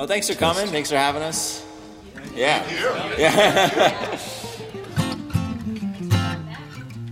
[0.00, 0.66] Well, thanks for coming.
[0.68, 1.62] Thanks for having us.
[2.34, 2.64] Yeah.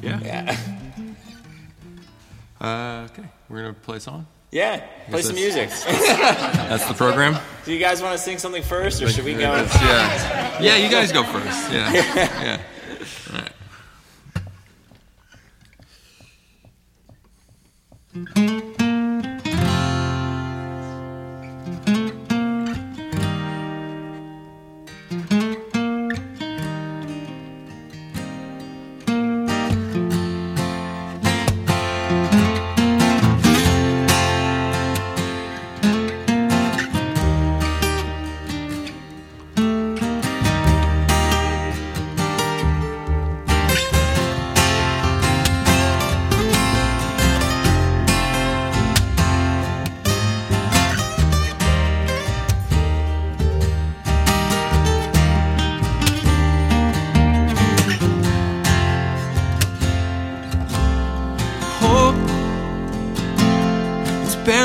[0.00, 0.20] Yeah.
[0.20, 0.20] Yeah.
[0.24, 0.56] yeah.
[2.58, 4.26] Uh, okay, we're gonna play a song.
[4.50, 4.82] Yeah.
[5.10, 5.68] Play some music.
[5.86, 7.36] That's the program.
[7.66, 9.40] Do you guys want to sing something first, or should we go?
[9.40, 10.62] Yeah.
[10.62, 11.70] Yeah, you guys go first.
[11.70, 11.92] Yeah.
[11.92, 12.62] Yeah.
[13.34, 13.52] All right.
[18.34, 18.77] hope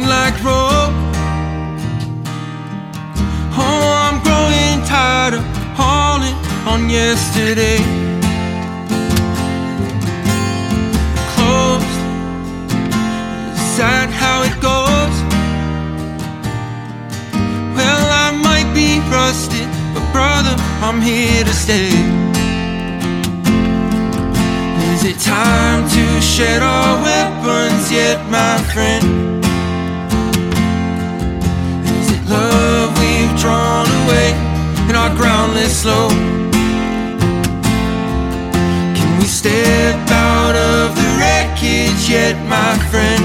[0.00, 0.94] it's like rope.
[3.52, 5.44] Oh, I'm growing tired of
[5.76, 7.78] hauling on yesterday.
[11.34, 11.84] Closed.
[13.54, 15.16] Is that how it goes?
[17.76, 21.90] Well, I might be rusted, but brother, I'm here to stay.
[24.92, 29.39] Is it time to shed our weapons yet, my friend?
[35.16, 36.12] Groundless slope?
[38.96, 43.24] Can we step out of the wreckage yet, my friend?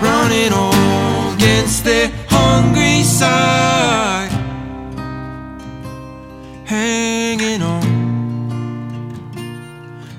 [0.00, 4.30] Running all against their Hungersite,
[6.64, 7.82] hanging on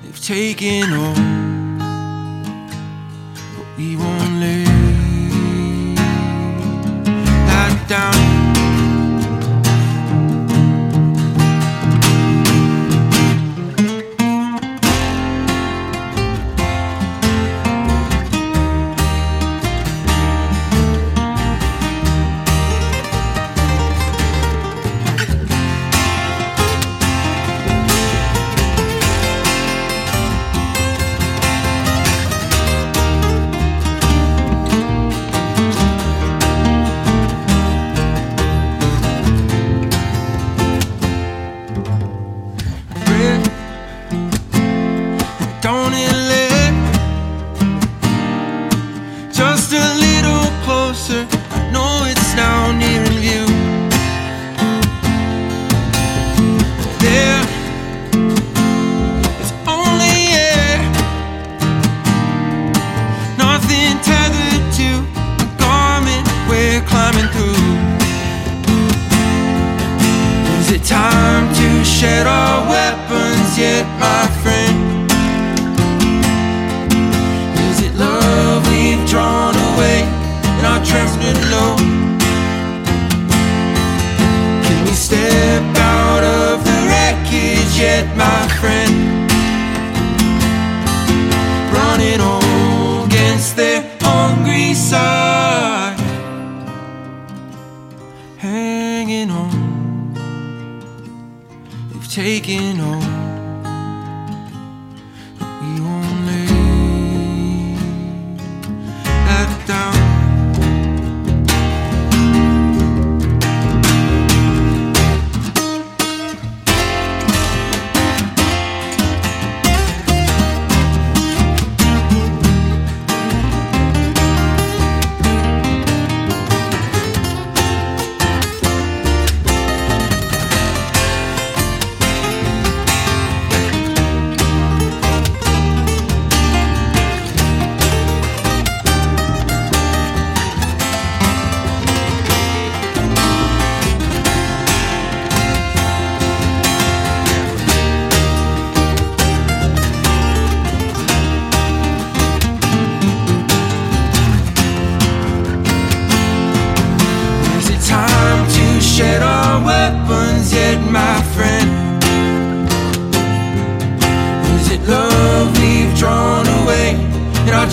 [0.04, 1.16] they've taken all,
[3.56, 4.66] but we won't lay
[7.48, 8.29] that down.
[70.86, 75.12] Time to shed our weapons yet, my friend?
[77.70, 80.02] Is it love we've drawn away
[80.60, 81.76] in our trembling low?
[84.66, 88.94] Can we step out of the wreckage yet, my friend?
[91.72, 92.22] Running
[93.06, 95.19] against their Hungersite,
[102.20, 103.19] They've taken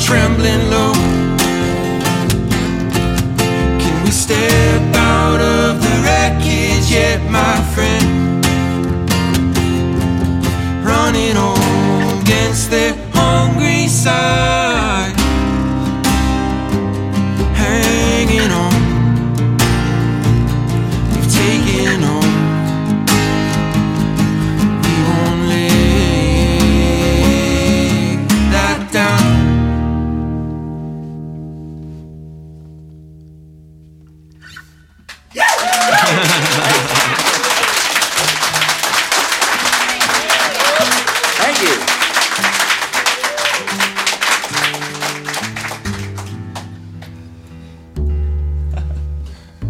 [0.06, 0.92] trembling low?
[3.82, 8.06] Can we step out of the wreckage yet, my friend.
[10.84, 11.36] Running
[12.20, 13.05] against the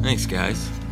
[0.07, 0.86] Thanks, guys.